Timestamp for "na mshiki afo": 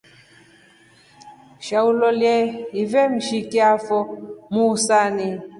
3.03-3.97